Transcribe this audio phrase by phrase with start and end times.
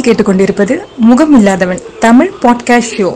[0.00, 3.08] நீங்கள் கேட்டுக்கொண்டிருப்பது முகம் இல்லாதவன் தமிழ் பாட்காஸ்ட் ஷோ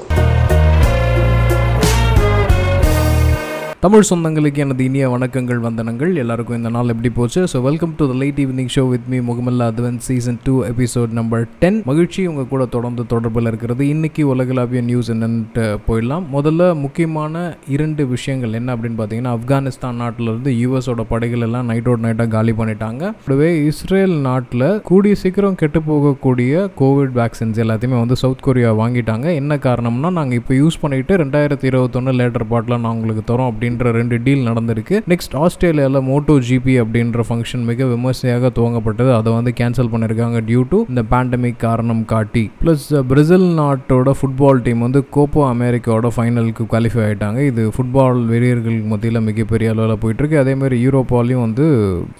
[3.84, 6.12] தமிழ் சொந்தங்களுக்கு எனது இனிய வணக்கங்கள் வந்தனங்கள்.
[6.20, 7.40] எல்லாருக்கும் இந்த நாள் எப்படி போச்சு?
[7.52, 11.42] So welcome to the light evening show with me முகமல்லா அதுவன் season two episode number
[11.62, 13.88] ten மகிழ்ச்சி உங்கள் கூட தொடர்ந்து தொடர்பில் இருக்கிறது.
[13.94, 16.24] இன்னைக்கு உலகளாவிய நியூஸ் என்னன்ட்டு போயிடலாம்.
[16.36, 17.42] முதல்ல முக்கியமான
[17.74, 23.12] இரண்டு விஷயங்கள் என்ன அப்படின்னு பார்த்தீங்கன்னா ஆப்கானிஸ்தான் நாட்டில் இருந்து யூஎஸோட படைகள் எல்லாம் நைட்டோட நைட்டாக காலி பண்ணிட்டாங்க.
[23.26, 29.28] கூடவே இஸ்ரேல் நாட்டில் கூடிய சீக்கிரம் கெட்டு போகக்கூடிய கோவிட் வேக்சின்ஸ் எல்லாத்தையுமே வந்து சவுத் கொரியா வாங்கிட்டாங்க.
[29.42, 33.92] என்ன காரணம்னா நாங்கள் இப்போ யூஸ் பண்ணிட்டு ரெண்டாயிரத்தி இருபத்தொன்று லேட்டர் பாட்டில் நான் உங்களுக்கு தரோம் அப்படின்னு அப்படின்ற
[33.98, 34.96] ரெண்டு டீல் நடந்திருக்கு.
[35.12, 39.10] நெக்ஸ்ட் ஆஸ்திரேலியாவில் மோட்டோ ஜிபி அப்படின்ற ஃபங்க்ஷன் மிக விமர்சையாக துவங்கப்பட்டது.
[39.18, 42.44] அதை வந்து கேன்சல் பண்ணியிருக்காங்க டியூ டு இந்த பேண்டமிக் காரணம் காட்டி.
[42.62, 49.24] ப்ளஸ் பிரேசில் நாட்டோட ஃபுட்பால் டீம் வந்து கோப்போ அமெரிக்காவோட ஃபைனலுக்கு குவாலிஃபை ஆகிட்டாங்க இது ஃபுட்பால் வெறியர்கள் மத்தியில்
[49.28, 50.38] மிகப்பெரிய அளவில் போயிட்டுருக்கு.
[50.44, 51.66] அதேமாதிரி யூரோப்பாலையும் வந்து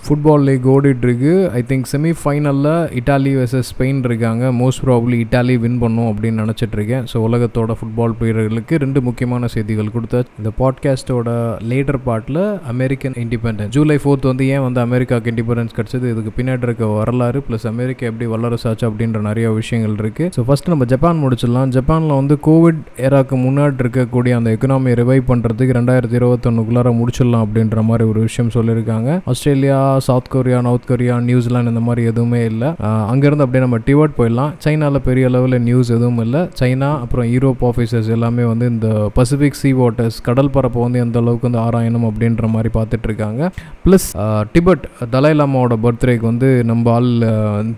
[0.07, 1.35] ஃபுட்பால் லீக் ஓடிட்டுருக்கு.
[1.61, 4.45] ஐ திங்க் செமி ஃபைனலில் இட்டாலி வெர்சஸ் ஸ்பெயின் இருக்காங்க.
[4.63, 10.21] மோஸ்ட் ப்ராப்ளி இட்டாலி வின் பண்ணும் அப்படின்னு நினச்சிட்ருக்கேன் ஸோ உலகத்தோட ஃபுட்பால் பிளேயர்களுக்கு ரெண்டு முக்கியமான செய்திகள் கொடுத்தா
[10.41, 11.31] இந்த பாட்காஸ்ட்டோட
[11.71, 12.41] லேட்டர் பார்ட்டில்
[12.73, 16.07] அமெரிக்கன் இண்டிபெண்டன்ஸ் ஜூலை ஃபோர்த் வந்து ஏன் வந்து அமெரிக்காவுக்கு இண்டிபெண்டன்ஸ் கிடச்சது?
[16.15, 20.89] இதுக்கு பின்னாடி இருக்க வரலாறு ப்ளஸ் அமெரிக்கா எப்படி வல்லரசாச்சு அப்படின்ற நிறைய விஷயங்கள் இருக்குது ஸோ ஃபஸ்ட்டு நம்ம
[20.93, 21.73] ஜப்பான் முடிச்சிடலாம்.
[21.79, 28.07] ஜப்பானில் வந்து கோவிட் ஏராக்கு முன்னாடி இருக்கக்கூடிய அந்த எக்கனாமியை ரிவைவ் பண்ணுறதுக்கு ரெண்டாயிரத்தி இருபத்தொன்னுக்குள்ளார முடிச்சிடலாம் அப்படின்ற மாதிரி
[28.13, 29.19] ஒரு விஷயம் சொல்லியிருக்காங்க.
[29.33, 32.71] Australia South Korea North Korea New Zealand இந்த மாதிரி எதுவுமே இல்லை.
[33.13, 34.53] அங்கேருந்து அப்படியே நம்ம டிவர்ட் போயிடலாம்.
[34.67, 36.43] சைனாவில் பெரிய அளவில் நியூஸ் எதுவும் இல்லை.
[36.61, 38.89] சைனா அப்புறம் யூரோப் ஆஃபீஸர்ஸ் எல்லாமே வந்து இந்த
[39.19, 43.51] பசிபிக் சி வாட்டர்ஸ் கடல் பரப்பை வந்து எந்த அளவுக்கு வந்து ஆராயணும் அப்படின்ற மாதிரி பார்த்துட்டு இருக்காங்க
[43.87, 44.09] ப்ளஸ்
[44.55, 44.85] டிபெட்
[45.17, 47.11] தலை லாமாவோட பர்த்டேக்கு வந்து நம்ம ஆள்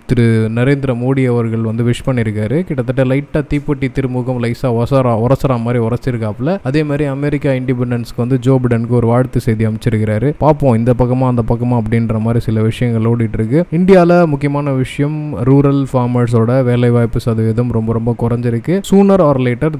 [0.09, 0.25] திரு
[0.57, 6.53] நரேந்திர மோடி அவர்கள் வந்து விஷ் பண்ணியிருக்காரு கிட்டத்தட்ட லைட்டாக தீப்பெட்டி திருமுகம் லைஸாக ஒசரா உரசரா மாதிரி உரச்சிருக்காப்புல.
[6.69, 10.29] அதே மாதிரி அமெரிக்கா இண்டிபெண்டன்ஸ்க்கு வந்து ஜோ பிடனுக்கு ஒரு வாழ்த்து செய்தி அமைச்சிருக்கிறாரு.
[10.43, 15.17] பார்ப்போம் இந்த பக்கமா அந்த பக்கமா அப்படின்ற மாதிரி சில விஷயங்கள் ஓடிட்டு இருக்கு இந்தியாவில் முக்கியமான விஷயம்
[15.49, 18.75] ரூரல் ஃபார்மர்ஸோட வேலைவாய்ப்பு சதவீதம் ரொம்ப ரொம்ப குறைஞ்சிருக்கு.
[18.89, 19.77] சூனர் ஆர் லேட்டர்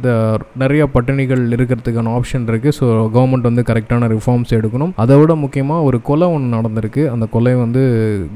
[0.63, 2.72] நிறைய பட்டினிகள் இருக்கிறதுக்கான ஆப்ஷன் இருக்கு.
[2.79, 2.85] ஸோ
[3.16, 4.91] கவர்மெண்ட் வந்து கரெக்டான ரிஃபார்ம்ஸ் எடுக்கணும்.
[5.03, 7.03] அதை விட முக்கியமாக ஒரு கொலை ஒன்று நடந்திருக்கு.
[7.13, 7.84] அந்த கொலை வந்து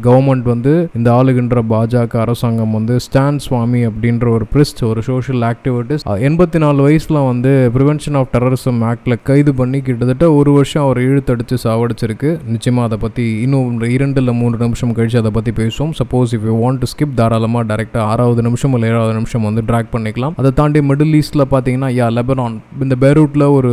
[0.07, 6.05] கவர்மெண்ட் வந்து இந்த ஆளுகின்ற பாஜக அரசாங்கம் வந்து ஸ்டான் சுவாமி அப்படின்ற ஒரு பிரிஸ்ட் ஒரு சோஷியல் ஆக்டிவிட்டிஸ்
[6.29, 11.57] எண்பத்தி நாலு வயசில் வந்து ப்ரிவென்ஷன் ஆஃப் டெரரிசம் ஆக்டில் கைது பண்ணி கிட்டத்தட்ட ஒரு வருஷம் அவர் இழுத்தடிச்சு
[11.65, 12.31] சாவடிச்சிருக்கு.
[12.53, 15.93] நிச்சயமாக அதை பற்றி இன்னும் இரண்டு இல்லை மூன்று நிமிஷம் கழிச்சு அதை பற்றி பேசுவோம்.
[15.99, 19.89] Suppose if you want to skip தாராளமாக டேரெக்டாக ஆறாவது நிமிஷம் இல்லை ஏழாவது நிமிஷம் வந்து ட்ராக்
[19.95, 20.33] பண்ணிக்கலாம்.
[20.41, 22.55] அதை தாண்டி மிடில் ஈஸ்ட்டில் பார்த்தீங்கன்னா யா லெபனான்
[22.85, 23.71] இந்த பெரூட்டில் ஒரு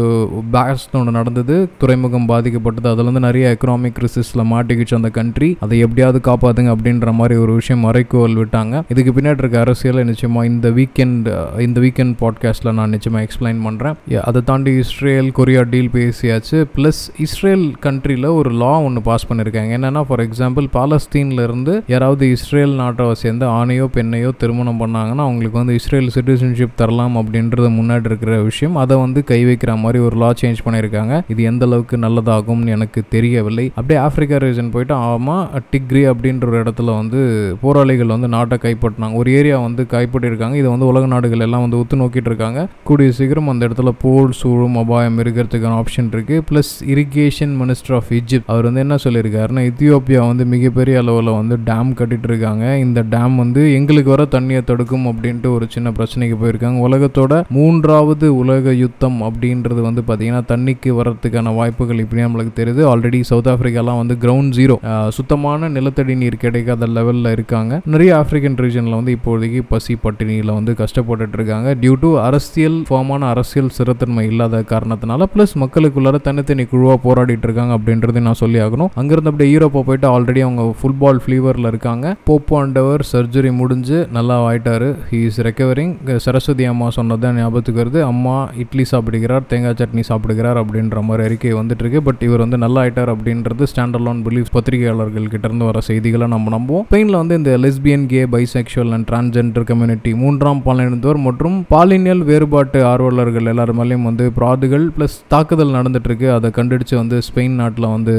[0.55, 1.57] பேஸ்ட் ஒன்று இருந்தது.
[1.83, 2.87] துறைமுகம் பாதிக்கப்பட்டது.
[2.93, 8.37] அதுலேருந்து நிறைய எக்கனாமிக் கிரிசிஸில் மாட்டிக்கிச்சு அந்த கண்ட்ரி அதை எப்படியாவது காப்பாற்றுங்க அப்படின்ற மாதிரி ஒரு விஷயம் மறைக்கோல்
[8.41, 8.83] விட்டாங்க.
[8.93, 11.29] இதுக்கு பின்னாடி இருக்க அரசியலை நிச்சயமாக இந்த வீக்கெண்ட்
[11.67, 13.97] இந்த வீக்கெண்ட் பாட்காஸ்ட்டில் நான் நிச்சயமாக எக்ஸ்பிளைன் பண்ணுறேன்
[14.29, 16.59] அதை தாண்டி இஸ்ரேல் கொரியா டீல் பேசியாச்சு.
[16.77, 22.75] ப்ளஸ் இஸ்ரேல் கண்ட்ரியில் ஒரு லா ஒன்று பாஸ் பண்ணியிருக்காங்க என்னென்னா ஃபார் எக்ஸாம்பிள் பாலஸ்தீன்ல இருந்து யாராவது இஸ்ரேல்
[22.81, 28.77] நாட்டை சேர்ந்து ஆணையோ பெண்ணையோ திருமணம் பண்ணாங்கன்னா அவங்களுக்கு வந்து இஸ்ரேல் சிட்டிசன்ஷிப் தரலாம் அப்படின்றது முன்னாடி இருக்கிற விஷயம்.
[28.85, 31.15] அதை வந்து கை வைக்கிற மாதிரி ஒரு லா சேஞ்ச் பண்ணியிருக்காங்க.
[31.29, 33.67] இது எந்த அளவுக்கு நல்லதாகும்னு எனக்கு தெரியவில்லை.
[33.75, 37.21] அப்படியே ஆப்பிரிக்கா ரீஜன் போயிட்டு ஆமாம் டிக்ரி அப்படின்ற ஒரு இடத்துல வந்து
[37.61, 39.15] போராளிகள் வந்து நாட்டை கைப்பற்றினாங்க.
[39.15, 42.61] ஒரு ஏரியா வந்து கைப்பற்றிருக்காங்க இதை வந்து உலக நாடுகள் எல்லாம் வந்து ஒத்து நோக்கிட்டு இருக்காங்க.
[42.85, 46.37] கூடிய சீக்கிரம் அந்த இடத்துல போல் சூழும் அபாயம் இருக்கிறதுக்கான ஆப்ஷன் இருக்கு.
[46.51, 51.93] Plus irrigation minister of Egypt அவர் வந்து என்ன சொல்லியிருக்காருன்னா இத்தியோப்பியா வந்து மிகப்பெரிய அளவில் வந்து டேம்
[52.01, 52.65] கட்டிட்டு இருக்காங்க.
[52.79, 56.79] இந்த டேம் வந்து எங்களுக்கு வர தண்ணியை தடுக்கும் அப்படின்ட்டு ஒரு சின்ன பிரச்சனைக்கு போயிருக்காங்க.
[56.89, 62.83] உலகத்தோட மூன்றாவது உலக யுத்தம் அப்படின்றது வந்து பார்த்தீங்கன்னா தண்ணிக்கு வர வரதுக்கான வாய்ப்புகள் இப்படி நம்மளுக்கு தெரியுது.
[62.91, 64.75] ஆல்ரெடி சவுத் ஆஃப்ரிக்காலாம் வந்து கிரவுண்ட் ஜீரோ
[65.17, 67.81] சுத்தமான நிலத்தடி நீர் கிடைக்காத லெவலில் இருக்காங்க.
[67.93, 73.71] நிறைய ஆப்பிரிக்கன் ரீஜனில் வந்து இப்போதைக்கு பசி பட்டினியில் வந்து கஷ்டப்பட்டுட்டு இருக்காங்க டியூ டு அரசியல் ஃபார்மான அரசியல்
[73.79, 78.93] சிறத்தன்மை இல்லாத காரணத்தினால ப்ளஸ் மக்களுக்குள்ளார தனித்தனி குழுவாக போராடிட்டு இருக்காங்க அப்படின்றது நான் சொல்லி ஆகணும்.
[79.01, 82.07] அங்கிருந்து அப்படியே யூரோப்பா போயிட்டு ஆல்ரெடி அவங்க ஃபுட்பால் ஃபீவரில் இருக்காங்க.
[82.29, 84.91] போப்பாண்டவர் சர்ஜரி முடிஞ்சு நல்லா ஆயிட்டாரு.
[85.11, 85.95] ஹீ இஸ் ரெக்கவரிங்
[86.27, 88.01] சரஸ்வதி அம்மா சொன்னதான் ஞாபகத்துக்கு வருது.
[88.13, 92.03] அம்மா இட்லி சாப்பிடுகிறார் தேங்காய் சட்னி சாப்பிடுகிறார் அப்படின்ற மாதிரி அறிக்கை வந்துட்டுருக்கு.
[92.09, 96.85] பட் இவர் வந்து நல்லா ஆயிட்டார் அப்படின்றது ஸ்டாண்டர்லான் பிலீஃப் பத்திரிகையாளர்கள் கிட்டேருந்து வர செய்திகளை நம்ம நம்புவோம்.
[96.91, 103.51] ஸ்பெயினில் வந்து இந்த lesbian gay bisexual and transgender community மூன்றாம் பாலினத்தோர் மற்றும் பாலினியல் வேறுபாட்டு ஆர்வலர்கள்
[103.53, 106.29] எல்லாரும் மேலேயும் வந்து பிராதுகள் ப்ளஸ் தாக்குதல் நடந்துட்டுருக்கு.
[106.37, 108.15] அதை கண்டுபிடிச்சு வந்து ஸ்பெயின் நாட்டில் வந்து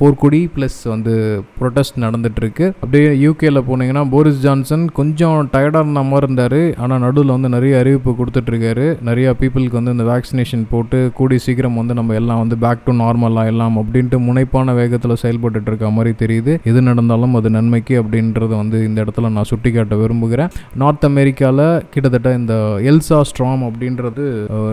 [0.00, 1.14] போர்க்குடி ப்ளஸ் வந்து
[1.60, 2.66] ப்ரொட்டஸ்ட் நடந்துட்டுருக்கு.
[2.82, 6.60] அப்படியே யூகேல போனீங்கன்னா போரிஸ் ஜான்சன் கொஞ்சம் டயர்டாக இருந்த மாதிரி இருந்தார்.
[6.82, 11.96] ஆனால் நடுவில் வந்து நிறைய அறிவிப்பு கொடுத்துட்ருக்காரு நிறையா பீப்புளுக்கு வந்து இந்த வேக்சினேஷன் போட்டு கூடி சீக்கிரம் வந்து
[11.98, 16.52] நம்ம எல்லா எல்லாம் வந்து பேக் டு நார்மல் எல்லாம் அப்படின்ட்டு முனைப்பான வேகத்தில் செயல்பட்டு இருக்க மாதிரி தெரியுது.
[16.70, 20.50] எது நடந்தாலும் அது நன்மைக்கு அப்படின்றத வந்து இந்த இடத்துல நான் சுட்டி காட்ட விரும்புகிறேன்.
[20.82, 22.54] நார்த் அமெரிக்காவில் கிட்டத்தட்ட இந்த
[22.90, 24.24] எல்சா ஸ்ட்ராம் அப்படின்றது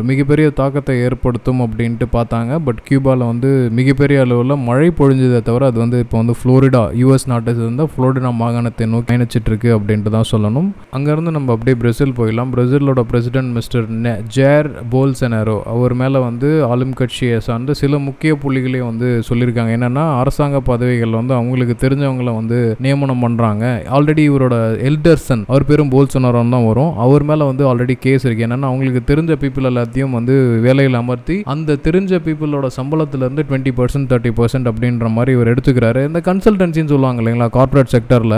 [0.09, 2.51] மிகப்பெரிய தாக்கத்தை ஏற்படுத்தும் அப்படின்ட்டு பார்த்தாங்க.
[2.67, 7.53] பட் கியூபாவில் வந்து மிகப்பெரிய அளவில் மழை பொழிஞ்சதை தவிர அது வந்து இப்போ வந்து ஃப்ளோரிடா யூஎஸ் நாட்டை
[7.59, 10.69] சேர்ந்த ஃப்ளோரிடா மாகாணத்தை நோக்கி பயணிச்சிட்டு இருக்கு அப்படின்ட்டு தான் சொல்லணும்.
[10.97, 12.51] அங்கேருந்து நம்ம அப்படியே பிரேசில் போயிடலாம்.
[12.55, 13.87] பிரேசிலோட பிரசிடென்ட் மிஸ்டர்
[14.35, 19.71] ஜேர் போல்செனாரோ அவர் மேலே வந்து ஆளும் கட்சியை சார்ந்து சில முக்கிய புள்ளிகளை வந்து சொல்லியிருக்காங்க.
[19.77, 23.63] என்னென்னா அரசாங்க பதவிகள் வந்து அவங்களுக்கு தெரிஞ்சவங்கள வந்து நியமனம் பண்ணுறாங்க
[23.97, 24.55] ஆல்ரெடி இவரோட
[24.89, 26.91] எல்டர்சன் அவர் பேரும் போல்சொனாரோன் தான் வரும்.
[27.05, 28.45] அவர் மேலே வந்து ஆல்ரெடி கேஸ் இருக்கு.
[28.47, 34.33] என்னென்னா அவங்களுக்கு தெரிஞ்ச பீப்புள் எல்லாத்தையும் வந்து வேலையில் அமர்த்தி அந்த தெரிஞ்ச பீப்புளோட சம்பளத்துலேருந்து டுவெண்ட்டி பர்சன்ட் தேர்ட்டி
[34.39, 36.03] பர்சன்ட் அப்படின்ற மாதிரி இவர் எடுத்துக்கிறாரு.
[36.09, 38.37] இந்த கன்சல்டன்சின்னு சொல்லுவாங்க இல்லைங்களா கார்ப்பரேட் செக்டரில்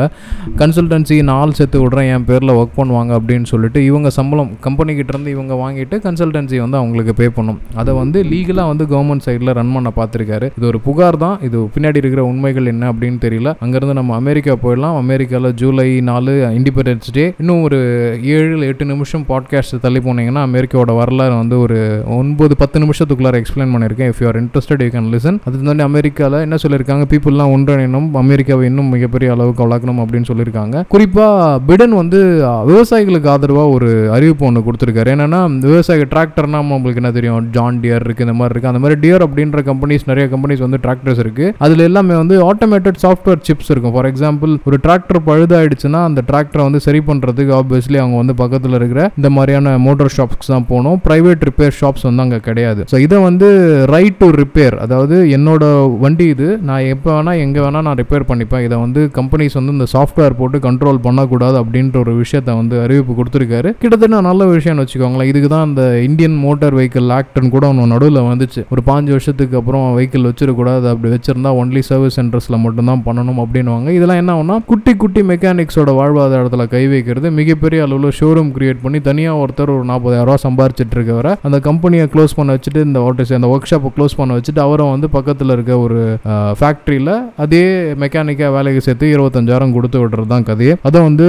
[0.62, 5.54] கன்சல்டன்சி நான் ஆள் சேர்த்து விட்றேன் என் பேரில் ஒர்க் பண்ணுவாங்க அப்படின்னு சொல்லிட்டு இவங்க சம்பளம் கம்பெனிக்கிட்டேருந்து இவங்க
[5.64, 7.60] வாங்கிட்டு கன்சல்டன்சி வந்து அவங்களுக்கு பே பண்ணும்.
[7.82, 10.50] அதை வந்து லீகலாக வந்து கவர்மெண்ட் சைடில் ரன் பண்ண பார்த்துருக்காரு.
[10.58, 11.38] இது ஒரு புகார் தான்.
[11.48, 13.52] இது பின்னாடி இருக்கிற உண்மைகள் என்ன அப்படின்னு தெரியல.
[13.66, 14.98] அங்கேருந்து நம்ம அமெரிக்கா போயிடலாம்.
[15.04, 17.80] அமெரிக்காவில் ஜூலை நாலு இண்டிபெண்டன்ஸ் டே இன்னும் ஒரு
[18.36, 21.78] ஏழு எட்டு நிமிஷம் பாட்காஸ்ட் தள்ளி போனீங்கன்னா அமெரிக்காவோட வரலாறு வந்து ஒரு
[22.18, 24.12] ஒன்பது பத்து நிமிஷத்துக்குள்ளார எக்ஸ்பிளைன் பண்ணியிருக்கேன்.
[24.14, 27.06] If you are interested you can listen அது வந்து அமெரிக்காவில் என்ன சொல்லியிருக்காங்க?
[27.14, 30.84] பீப்புளெலாம் ஒன்றிணைணும் அமெரிக்காவை இன்னும் மிகப்பெரிய அளவுக்கு வளர்க்கணும் அப்படின்னு சொல்லியிருக்காங்க.
[30.94, 32.20] குறிப்பாக பிடன் வந்து
[32.72, 35.10] விவசாயிகளுக்கு ஆதரவாக ஒரு அறிவிப்பு ஒன்று கொடுத்துருக்காரு.
[35.16, 37.48] என்னென்னா விவசாய டிராக்டர்னா நம்மளுக்கு என்ன தெரியும்?
[37.56, 41.22] ஜான் டியர் இருக்குது இந்த மாதிரி இருக்குது அந்த மாதிரி டியர் அப்படின்ற கம்பெனிஸ் நிறைய கம்பெனிஸ் வந்து டிராக்டர்ஸ்
[41.26, 43.94] இருக்குது அதில் எல்லாமே வந்து ஆட்டோமேட்டட் சாஃப்ட்வேர் சிப்ஸ் இருக்கும்.
[43.96, 49.02] ஃபார் எக்ஸாம்பிள் ஒரு டிராக்டர் பழுதாயிடுச்சுன்னா அந்த டிராக்டரை வந்து சரி பண்ணுறதுக்கு ஆப்வியஸ்லி அவங்க வந்து பக்கத்தில் இருக்கிற
[49.20, 50.98] இந்த மாதிரியான மோட்டார் ஷாப்ஸ்க்கு தான் போகணும்.
[51.08, 52.82] ப்ரைவேட் ரிப்பேர் ஷாப்ஸ் வந்து அங்கே கிடையாது.
[52.92, 53.48] ஸோ இதை வந்து
[53.96, 55.64] ரைட் டு ரிப்பேர் அதாவது என்னோட
[56.04, 58.64] வண்டி இது நான் எப்போ வேணால் எங்கே வேணால் நான் ரிப்பேர் பண்ணிப்பேன்.
[58.68, 63.70] இதை வந்து கம்பெனிஸ் வந்து இந்த சாஃப்ட்வேர் போட்டு கண்ட்ரோல் பண்ணக்கூடாது அப்படின்ற ஒரு விஷயத்த வந்து அறிவிப்பு கொடுத்துருக்காரு.
[63.84, 65.30] கிட்டத்தட்ட நல்ல விஷயம்னு வச்சுக்கோங்களேன்.
[65.32, 68.62] இதுக்கு தான் இந்த இந்தியன் மோட்டார் வெஹிக்கிள் ஆக்ட்னு கூட ஒன்று நடுவில் வந்துச்சு.
[68.74, 70.86] ஒரு பாஞ்சு வருஷத்துக்கு அப்புறம் வெஹிக்கிள் வச்சிடக்கூடாது.
[70.94, 73.90] அப்படி வச்சிருந்தா ஒன்லி சர்வீஸ் சென்டர்ஸில் மட்டும்தான் பண்ணணும் அப்படின்னுவாங்க.
[73.98, 79.42] இதெல்லாம் என்ன ஆகும்னா குட்டி குட்டி மெக்கானிக்ஸோட வாழ்வாதாரத்தில் கை வைக்கிறது மிகப்பெரிய அளவில் ஷோரூம் கிரியேட் பண்ணி தனியாக
[79.44, 83.70] ஒருத்தர் ஒரு நாற்பதாயிரம் ரூபா சம்பாரிச்சிட்டு இருக்கவரை அந்த கம்பெனியை க்ளோஸ் பண்ண வச்சுட்டு இந்த ஆட்டோஸ் அந்த ஒர்க்
[83.72, 86.00] ஷாப்பை க்ளோஸ் பண்ண வச்சுட்டு அவரை வந்து பக்கத்தில் இருக்க ஒரு
[86.62, 87.14] ஃபேக்ட்ரியில்
[87.46, 87.64] அதே
[88.04, 90.76] மெக்கானிக்காக வேலைக்கு சேர்த்து இருபத்தஞ்சாயிரம் கொடுத்து விடுறது தான் கதையே.
[90.88, 91.26] அதை வந்து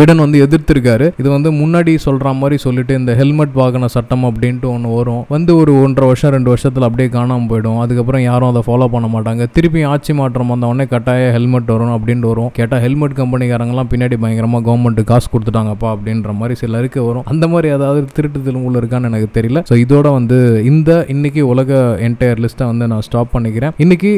[0.00, 1.08] பிடன் வந்து எதிர்த்திருக்காரு.
[1.20, 5.22] இது வந்து முன்னாடி சொல்கிற மாதிரி சொல்லிட்டு இந்த ஹெல்மெட் வாகன சட்டம் அப்படின்ட்டு ஒன்று வரும்.
[5.36, 7.78] வந்து ஒரு ஒன்றரை வருஷம் ரெண்டு வருஷம் நிமிஷத்தில் அப்படியே காணாமல் போயிடும்.
[7.82, 9.42] அதுக்கப்புறம் யாரும் அதை ஃபாலோ பண்ண மாட்டாங்க.
[9.56, 12.50] திருப்பி ஆட்சி மாற்றம் வந்தவொடனே கட்டாய ஹெல்மெட் வரும் அப்படின்ட்டு வரும்.
[12.58, 17.24] கேட்டால் ஹெல்மெட் கம்பெனிக்காரங்களாம் பின்னாடி பயங்கரமாக கவர்மெண்ட் காசு கொடுத்துட்டாங்கப்பா அப்படின்ற மாதிரி சிலருக்கு வரும்.
[17.32, 19.62] அந்த மாதிரி ஏதாவது திருட்டு திரும்புல இருக்கான்னு எனக்கு தெரியல.
[19.70, 20.38] ஸோ இதோட வந்து
[20.72, 21.72] இந்த இன்னைக்கு உலக
[22.08, 23.74] என்டையர் லிஸ்ட்டை வந்து நான் ஸ்டாப் பண்ணிக்கிறேன்.
[23.84, 24.12] இன்னைக்கு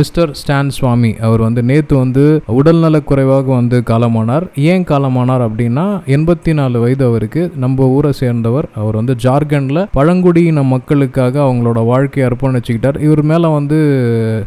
[0.00, 2.24] மிஸ்டர் ஸ்டான் சுவாமி அவர் வந்து நேற்று வந்து
[2.60, 4.46] உடல்நலக் குறைவாக வந்து காலமானார்.
[4.72, 5.86] ஏன் காலமானார் அப்படின்னா
[6.18, 8.66] எண்பத்தி நாலு வயது அவருக்கு நம்ம ஊரை சேர்ந்தவர்.
[8.82, 13.76] அவர் வந்து ஜார்க்கண்டில் பழங்குடியின மக்களுக்காக அவங்களோட வாழ்க்கையை அர்ப்பணிச்சுக்கிட்டார் இவர் மேலே வந்து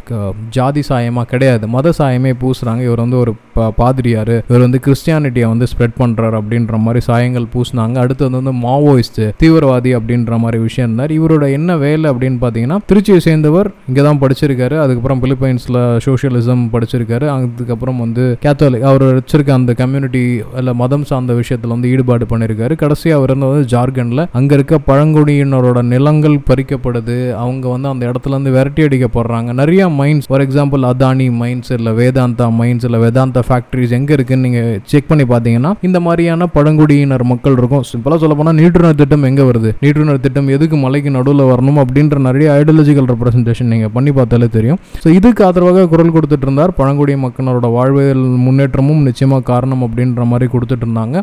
[0.03, 1.67] க- ஜாதி சாயமாக கிடையாது.
[1.67, 3.33] மத சாயமே பூசுகிறாங்க இவர் வந்து ஒரு
[3.75, 4.33] பாதிரியார்.
[4.49, 7.97] இவர் வந்து கிறிஸ்டியானிட்டியை வந்து ஸ்ப்ரெட் பண்ணுறாரு அப்படின்ற மாதிரி சாயங்கள் பூசினாங்க.
[7.97, 11.11] அடுத்தது வந்து மாவோயிஸ்ட் தீவிரவாதி அப்படின்ற மாதிரி விஷயம் இருந்தார்.
[11.11, 14.79] இவரோட என்ன வேலை அப்படின்னு பார்த்தீங்கன்னா திருச்சியை சேர்ந்தவர் இங்கே தான் படிச்சிருக்காரு.
[14.79, 17.27] அதுக்கப்புறம் பிலிப்பைன்ஸில் சோஷியலிசம் படிச்சிருக்காரு.
[17.27, 23.21] அதுக்கப்புறம் வந்து கேத்தோலிக் அவர் வச்சிருக்க அந்த கம்யூனிட்டி இல்லை மதம் சார்ந்த விஷயத்தில் வந்து ஈடுபாடு பண்ணியிருக்காரு கடைசியாக
[23.21, 27.30] அவர் இருந்தது வந்து ஜார்க்கண்டில் அங்கே இருக்க பழங்குடியினரோட நிலங்கள் பறிக்கப்படுது.
[27.43, 32.47] அவங்க வந்து அந்த இடத்துல இருந்து விரட்டி அடிக்கப்படுறாங்க நிறைய mines for example Adani mines இல்லை வேதாந்தா
[32.59, 37.85] மைன்ஸ் இல்லை வேதாந்தா ஃபேக்ட்ரிஸ் எங்கே இருக்குன்னு நீங்கள் செக் பண்ணி பார்த்தீங்கன்னா இந்த மாதிரியான பழங்குடியினர் மக்கள் இருக்கும்.
[37.91, 39.71] சிம்பிளாக சொல்ல போனால் நீட்டுணர் திட்டம் எங்கே வருது?
[39.85, 44.81] நீட்டுணர் திட்டம் எதுக்கு மலைக்கு நடுவில் வரணும் அப்படின்ற நிறைய ஐடியாலஜிக்கல் ரெப்ரசன்டேஷன் நீங்கள் பண்ணி பார்த்தாலே தெரியும்.
[45.03, 46.75] ஸோ இதுக்கு ஆதரவாக குரல் கொடுத்துட்டு இருந்தார்.
[46.81, 51.17] பழங்குடி மக்களோட வாழ்வியல் முன்னேற்றமும் நிச்சயமாக காரணம் அப்படின்ற மாதிரி கொடுத்துட்டு இருந்தாங்க.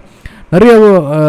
[0.53, 0.75] நிறைய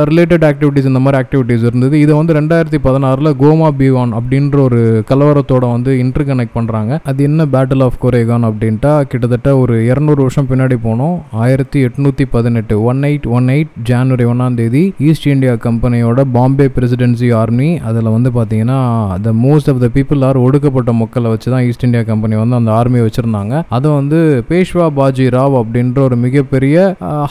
[0.09, 1.95] ரிலேட்டட் ஆக்டிவிட்டீஸ் இந்த மாதிரி ஆக்டிவிட்டீஸ் இருந்தது.
[2.03, 7.45] இதை வந்து ரெண்டாயிரத்தி பதினாறில் கோமா பிவான் அப்படின்ற ஒரு கலவரத்தோட வந்து இன்டர் கனெக்ட் பண்ணுறாங்க அது என்ன
[7.53, 11.17] பேட்டில் ஆஃப் கொரேகான் அப்படின்ட்டா கிட்டத்தட்ட ஒரு இரநூறு வருஷம் பின்னாடி போனோம்.
[11.45, 17.29] ஆயிரத்தி எட்நூற்றி பதினெட்டு one eight one eight January ஒன்றாம் தேதி ஈஸ்ட் இந்தியா கம்பெனியோட பாம்பே பிரசிடென்சி
[17.41, 18.79] ஆர்மி அதில் வந்து பார்த்தீங்கன்னா
[19.27, 22.73] the most of the people are ஒடுக்கப்பட்ட மக்களை வச்சு தான் ஈஸ்ட் இந்தியா கம்பெனி வந்து அந்த
[22.79, 23.53] ஆர்மியை வச்சுருந்தாங்க.
[23.79, 24.21] அதை வந்து
[24.53, 26.79] பேஷ்வா பாஜி ராவ் அப்படின்ற ஒரு மிகப்பெரிய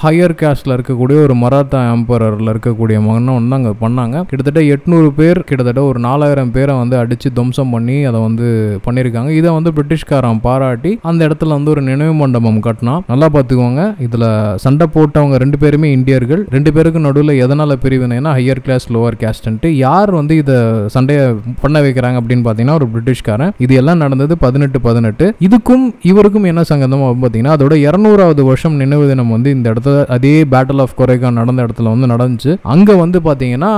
[0.05, 4.17] ஹையர் காஸ்டில் இருக்கக்கூடிய ஒரு மராத்தா எம்பரரில் இருக்கக்கூடிய மகனை வந்து அங்கே பண்ணாங்க.
[4.31, 8.47] கிட்டத்தட்ட எட்நூறு பேர் கிட்டத்தட்ட ஒரு நாலாயிரம் பேரை வந்து அடித்து துவம்சம் பண்ணி அதை வந்து
[8.87, 13.83] பண்ணியிருக்காங்க இதை வந்து பிரிட்டிஷ்காரன் பாராட்டி அந்த இடத்துல வந்து ஒரு நினைவு மண்டபம் கட்டினா நல்லா பார்த்துக்கோங்க.
[14.07, 14.27] இதில்
[14.65, 16.43] சண்டை போட்டவங்க ரெண்டு பேருமே இந்தியர்கள்.
[16.57, 20.57] ரெண்டு பேருக்கு நடுவில் எதனால் பிரிவினைனா ஹையர் கிளாஸ் லோவர் கேஸ்ட்ன்ட்டு யார் வந்து இதை
[20.97, 21.25] சண்டையை
[21.63, 23.53] பண்ண வைக்கிறாங்க அப்படின்னு பார்த்தீங்கன்னா ஒரு பிரிட்டிஷ்காரன்.
[23.67, 25.27] இது எல்லாம் நடந்தது பதினெட்டு பதினெட்டு.
[25.49, 30.35] இதுக்கும் இவருக்கும் என்ன சங்கந்தம் அப்படின்னு பார்த்தீங்கன்னா அதோட இரநூறாவது வருஷம் நினைவு தினம் வந்து இந்த இடத்துல அதே
[30.53, 32.55] பேட்டில் ஆஃப் கொரேகா நடந்த இடத்துல வந்து நடந்துச்சு.
[32.75, 33.73] அங்கே வந்து பார்த்தீங்கன்னா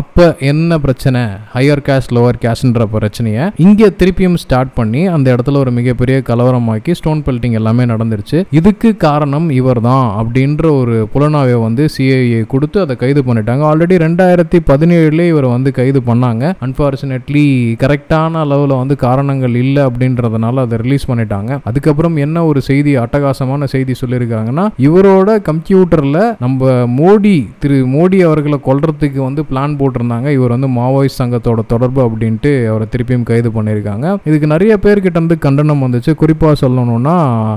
[0.00, 1.24] அப்போ என்ன பிரச்சனை?
[1.56, 7.22] ஹையர் கேஷ் லோவர் கேஷ்ன்ற பிரச்சனையை இங்கே திருப்பியும் ஸ்டார்ட் பண்ணி அந்த இடத்துல ஒரு மிகப்பெரிய கலவரமாக்கி ஸ்டோன்
[7.26, 8.38] பெல்ட்டிங் எல்லாமே நடந்துருச்சு.
[8.58, 13.62] இதுக்கு காரணம் இவர் தான் அப்படின்ற ஒரு புலனாவை வந்து சிஐஏ கொடுத்து அதை கைது பண்ணிட்டாங்க.
[13.70, 16.44] ஆல்ரெடி ரெண்டாயிரத்தி பதினேழுலேயே இவரை வந்து கைது பண்ணாங்க.
[16.66, 17.44] அன்ஃபார்ச்சுனேட்லி
[17.82, 21.60] கரெக்டான அளவில் வந்து காரணங்கள் இல்லை அப்படின்றதுனால அதை ரிலீஸ் பண்ணிட்டாங்க.
[21.70, 27.29] அதுக்கப்புறம் என்ன ஒரு செய்தி அட்டகாசமான செய்தி சொல்லியிருக்காங்கன்னா இவரோட கம்ப்யூட்டரில் நம்ம மோடி
[27.62, 30.28] திரு மோடி அவர்களை கொல்றதுக்கு வந்து பிளான் போட்டிருந்தாங்க.
[30.36, 34.06] இவர் வந்து மாவோயிஸ்ட் சங்கத்தோட தொடர்பு அப்படின்ட்டு அவரை திருப்பியும் கைது பண்ணியிருக்காங்க.
[34.28, 36.14] இதுக்கு நிறைய பேர்கிட்ட இருந்து கண்டனம் வந்துச்சு.
[36.22, 37.16] குறிப்பாக சொல்லணும்னா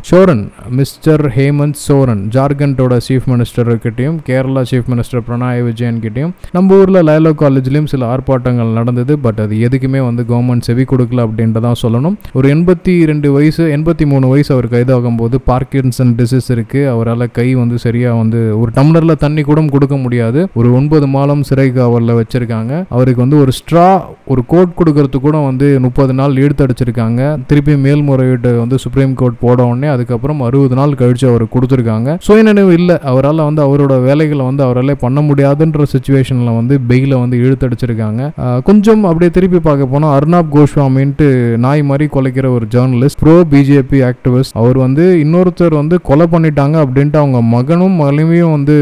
[0.10, 0.44] சோரன்
[0.80, 7.34] மிஸ்டர் ஹேமந்த் சோரன் ஜார்க்கண்டோட சீஃப் மினிஸ்டர்கிட்டையும் கேரளா சீஃப் மினிஸ்டர் பிரணாய் விஜயன் கிட்டையும் நம்ம ஊரில் லைலோ
[7.44, 9.16] காலேஜ்லேயும் சில ஆர்ப்பாட்டங்கள் நடந்தது.
[9.26, 12.18] பட் அது எதுக்குமே வந்து கவர்மெண்ட் செவி கொடுக்கல அப்படின்றதான் சொல்லணும்.
[12.38, 17.48] ஒரு எண்பத்தி ரெண்டு வயசு எண்பத்தி மூணு வயசு அவர் கைதாகும் போது பார்க்கின்சன் டிசீஸ் இருக்குது அவரால் கை
[17.62, 20.40] வந்து சரியாக வந்து ஒரு டம்ளரில் தண்ணி கூட கொடுக்க முடியாது.
[20.60, 22.74] ஒரு ஒன்பது மாதம் சிறை காவலில் வச்சிருக்காங்க.
[22.96, 23.88] அவருக்கு வந்து ஒரு ஸ்ட்ரா
[24.34, 29.90] ஒரு கோட் கொடுக்கறது கூட வந்து முப்பது நாள் ஈடுத்தடிச்சிருக்காங்க திருப்பி மேல்முறையீடு வந்து சுப்ரீம் கோர்ட் போட உடனே
[29.96, 32.18] அதுக்கப்புறம் அறுபது நாள் கழிச்சு அவர் கொடுத்துருக்காங்க.
[32.28, 32.98] சுயநினைவு இல்லை.
[33.12, 38.22] அவரால் வந்து அவரோட வேலைகளை வந்து அவரால் பண்ண முடியாதுன்ற சுச்சுவேஷனில் வந்து பெயில வந்து இழுத்தடிச்சிருக்காங்க
[38.70, 41.28] கொஞ்சம் அப்படியே திருப்பி பார்க்க போனால் அர்னாப் கோஸ்வாமின்ட்டு
[41.66, 47.20] நாய் மாதிரி கொலைக்கிற ஒரு ஜேர்னலிஸ்ட் ப்ரோ பிஜேபி ஆக்டிவிஸ்ட் அவர் வந்து இன்னொருத்தர் வந்து கொலை பண்ணிட்டாங்க அப்படின்ட்டு
[47.22, 48.76] அவங்க மகனும் மனைவியும் வந்து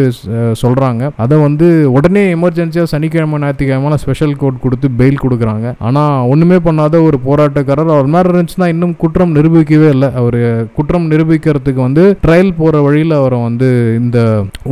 [0.62, 5.68] சொல்ல சொல்கிறாங்க அதை வந்து உடனே எமர்ஜென்சியாக சனிக்கிழமை ஞாயிற்றுக்கிழமை ஸ்பெஷல் கோர்ட் கொடுத்து பெயில் கொடுக்குறாங்க.
[5.88, 7.92] ஆனால் ஒன்றுமே பண்ணாத ஒரு போராட்டக்காரர்.
[7.96, 10.10] அவர் மாதிரி இருந்துச்சுன்னா இன்னும் குற்றம் நிரூபிக்கவே இல்லை.
[10.22, 10.40] அவர்
[10.78, 13.68] குற்றம் நிரூபிக்கிறதுக்கு வந்து ட்ரையல் போகிற வழியில் அவரை வந்து
[14.00, 14.18] இந்த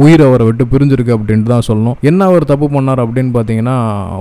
[0.04, 1.98] உயிர் அவரை விட்டு பிரிஞ்சிருக்கு அப்படின்ட்டு தான் சொல்லணும்.
[2.12, 3.78] என்ன அவர் தப்பு பண்ணார் அப்படின்னு பார்த்தீங்கன்னா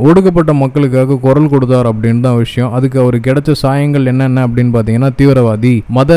[0.09, 2.73] ஒடுக்கப்பட்ட மக்களுக்காக குரல் கொடுத்தார் அப்படின்னு தான் விஷயம்.
[2.79, 6.13] அதுக்கு அவர் கிடைச்ச சாயங்கள் என்னென்ன அப்படின்னு பார்த்தீங்கன்னா தீவிரவாதி மத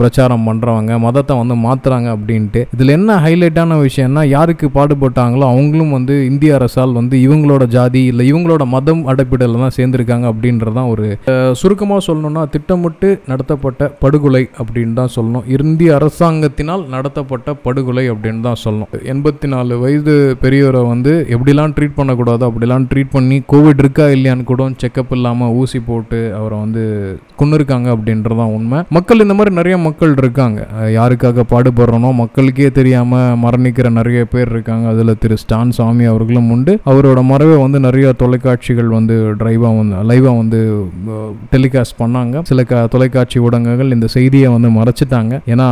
[0.00, 2.60] பிரச்சாரம் பண்ணுறவங்க மதத்தை வந்து மாற்றுறாங்க அப்படின்ட்டு.
[2.74, 8.64] இதில் என்ன ஹைலைட்டான விஷயம்னா யாருக்கு பாடுபட்டாங்களோ அவங்களும் வந்து இந்திய அரசால் வந்து இவங்களோட ஜாதி இல்லை இவங்களோட
[8.74, 11.06] மதம் அடைப்பிடலில் தான் சேர்ந்துருக்காங்க அப்படின்றதான் ஒரு
[11.60, 15.46] சுருக்கமாக சொல்லணும்னா திட்டமிட்டு நடத்தப்பட்ட படுகொலை அப்படின்னு தான் சொல்லணும்.
[15.56, 18.92] இந்திய அரசாங்கத்தினால் நடத்தப்பட்ட படுகொலை அப்படின்னு தான் சொல்லணும்.
[19.14, 24.68] எண்பத்தி நாலு வயது பெரியவரை வந்து எப்படிலாம் ட்ரீட் பண்ணக்கூடாதோ அப்படிலாம் ட்ரீட் பண்ணி கோவிட் இருக்கா இல்லையான்னு கூட
[24.84, 26.84] செக்கப் இல்லாமல் ஊசி போட்டு அவரை வந்து
[27.42, 28.78] கொண்டு இருக்காங்க அப்படின்றதான் உண்மை.
[28.98, 30.60] மக்கள் இந்த மாதிரி நிறைய மக்கள் இருக்காங்க.
[30.98, 34.84] யாருக்காக பாடுபடுறனோ மக்களுக்கே தெரியாமல் மரணிக்கிற நிறைய பேர் இருக்காங்க.
[34.92, 36.72] அதில் திரு ஸ்டான் சாமி அவர்களும் உண்டு.
[36.90, 40.60] அவரோட மறைவை வந்து நிறைய தொலைக்காட்சிகள் வந்து டிரைவாக வந்து லைவாக வந்து
[41.54, 42.42] டெலிகாஸ்ட் பண்ணாங்க.
[42.50, 45.34] சில க தொலைக்காட்சி ஊடகங்கள் இந்த செய்தியை வந்து மறைச்சிட்டாங்க.
[45.52, 45.68] ஏன்னா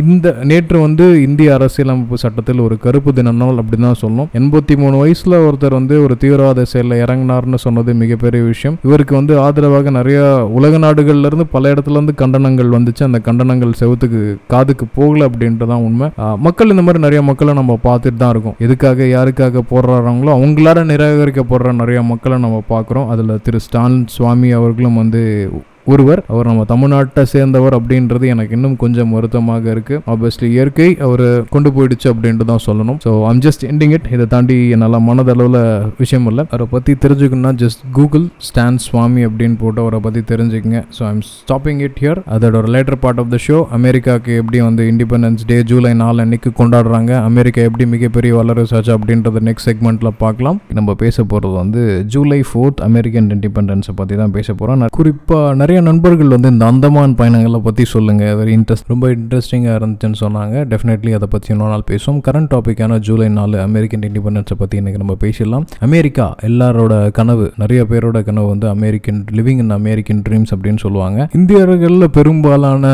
[0.00, 4.30] இந்த நேற்று வந்து இந்திய அரசியலமைப்பு சட்டத்தில் ஒரு கருப்பு தின நாள் அப்படின்னு தான் சொல்லணும்.
[4.40, 8.78] எண்பத்தி மூணு வயசில் ஒருத்தர் வந்து ஒரு தீவிரவாத செயலில் இறங்கினார்னு சொன்னது மிகப்பெரிய விஷயம்.
[8.88, 10.20] இவருக்கு வந்து ஆதரவாக நிறைய
[10.58, 13.02] உலக நாடுகள்ல இருந்து பல இடத்துலேருந்து கண்டனங்கள் வந்துச்சு.
[13.08, 14.20] அந்த கண்டனங்கள் செவுத்துக்கு
[14.52, 16.08] காதுக்கு போகல அப்படின்ட்டு தான் உண்மை
[16.46, 22.02] மக்கள் இந்த மாதிரி நிறைய மக்களை நம்ம பார்த்துட்டு தான் இருக்கோம் எதுக்காக யாருக்காக போடுறாங்களோ அவங்களால நிராகரிக்கப்படுற நிறைய
[22.02, 23.08] மக்களை நம்ம பார்க்குறோம்.
[23.08, 25.50] அதில் திரு ஸ்டாலின் சுவாமி அவர்களும் வந்து
[25.92, 29.96] ஒருவர் அவர் நம்ம தமிழ்நாட்டை சேர்ந்தவர் அப்படின்றது எனக்கு இன்னும் கொஞ்சம் வருத்தமாக இருக்கு.
[30.12, 31.24] ஆப்வியஸ்லி இயற்கை அவர்
[31.54, 32.98] கொண்டு போயிடுச்சு அப்படின்ட்டு தான் சொல்லணும்.
[33.04, 35.58] So I'm just ending it இதை தாண்டி என்னால் மனதளவில்
[36.02, 36.44] விஷயம் இல்லை.
[36.52, 40.80] அவரை பற்றி தெரிஞ்சுக்கணும்னா ஜஸ்ட் கூகுள் ஸ்டான் சுவாமி அப்படின்னு போட்டு அவரை பற்றி தெரிஞ்சுக்கங்க.
[40.98, 44.88] So I'm stopping it here அதோட ஒரு later part of the show அமெரிக்காவுக்கு எப்படி வந்து
[44.92, 47.12] இண்டிபெண்டன்ஸ் டே ஜூலை நாலு அன்னைக்கு கொண்டாடுறாங்க.
[47.32, 50.60] அமெரிக்கா எப்படி மிகப்பெரிய வல்லரசு ஆச்சு அப்படின்றத நெக்ஸ்ட் செக்மெண்ட்டில் பார்க்கலாம்.
[50.80, 51.84] நம்ம பேச போகிறது வந்து
[52.16, 57.14] ஜூலை ஃபோர்த் அமெரிக்கன் இண்டிபெண்டன்ஸை பற்றி தான் பேச போகிறோம் குறிப்பாக நிறைய நிறைய நண்பர்கள் வந்து இந்த அந்தமான்
[57.18, 60.54] பயணங்களை பற்றி சொல்லுங்கள் வெரி இன்ட்ரெஸ்ட் ரொம்ப இன்ட்ரெஸ்டிங்காக இருந்துச்சுன்னு சொன்னாங்க.
[60.72, 62.20] டெஃபினெட்லி அதை பற்றி இன்னொரு நாள் பேசுவோம்.
[62.26, 65.64] கரண்ட் டாப்பிக்கான ஜூலை நாலு அமெரிக்கன் இண்டிபெண்டன்ஸை பற்றி இன்றைக்கி நம்ம பேசிடலாம்.
[65.86, 71.26] அமெரிக்கா எல்லாரோட கனவு நிறைய பேரோட கனவு வந்து American living in American dreams அப்படின்னு சொல்லுவாங்க.
[71.38, 72.92] இந்தியர்களில் பெரும்பாலான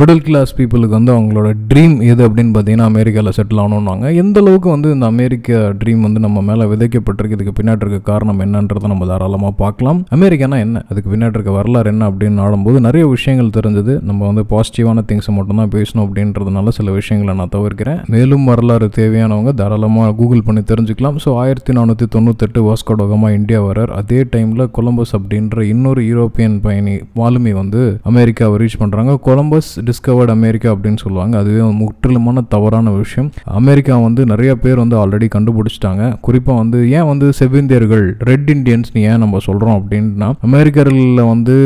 [0.00, 4.90] மிடில் கிளாஸ் பீப்புளுக்கு வந்து அவங்களோட ட்ரீம் எது அப்படின்னு பார்த்தீங்கன்னா அமெரிக்காவில் செட்டில் ஆகணும்னாங்க எந்த அளவுக்கு வந்து
[4.98, 10.02] இந்த அமெரிக்க ட்ரீம் வந்து நம்ம மேலே விதைக்கப்பட்டிருக்கு இதுக்கு பின்னாடி இருக்க காரணம் என்னன்றதை நம்ம தாராளமாக பார்க்கலாம்.
[10.18, 10.84] அமெரிக்கானா என்ன?
[10.90, 13.92] அதுக்கு பின்னாடி இருக்க வரலாறு என்ன அப்படின்னு ஆடும்போது நிறைய விஷயங்கள் தெரிஞ்சது.
[14.08, 18.00] நம்ம வந்து பாசிட்டிவான திங்ஸை மட்டும்தான் பேசணும் அப்படின்றதுனால சில விஷயங்களை நான் தவிர்க்கிறேன்.
[18.14, 21.18] மேலும் வரலாறு தேவையானவங்க தாராளமாக கூகுள் பண்ணி தெரிஞ்சுக்கலாம்.
[21.24, 27.52] ஸோ ஆயிரத்தி நானூற்றி தொண்ணூத்தெட்டு வாஸ்கோடோகமாக இந்தியா வரார் அதே டைமில் கொலம்பஸ் அப்படின்ற இன்னொரு யூரோப்பியன் பயணி வாலுமி
[27.60, 31.34] வந்து அமெரிக்காவை ரீச் பண்ணுறாங்க கொலம்பஸ் டிஸ்கவர்ட் அமெரிக்கா அப்படின்னு சொல்லுவாங்க.
[31.42, 33.30] அதுவே முற்றிலுமான தவறான விஷயம்.
[33.60, 36.04] அமெரிக்கா வந்து நிறைய பேர் வந்து ஆல்ரெடி கண்டுபிடிச்சிட்டாங்க.
[36.26, 41.56] குறிப்பாக வந்து ஏன் வந்து செவ்விந்தியர்கள் ரெட் இண்டியன்ஸ் ஏன் நம்ம சொல்கிறோம் அப்படின்னா அமெரிக்கர்களில் வந்து